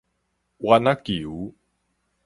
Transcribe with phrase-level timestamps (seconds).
[0.57, 1.53] 丸仔球